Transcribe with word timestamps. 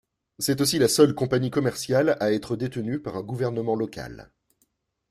C'est 0.39 0.61
aussi 0.61 0.79
la 0.79 0.87
seule 0.87 1.13
compagnie 1.13 1.51
commerciale 1.51 2.17
à 2.19 2.31
être 2.33 2.55
détenue 2.55 2.99
par 3.03 3.17
un 3.17 3.21
gouvernement 3.21 3.75
local. 3.75 4.31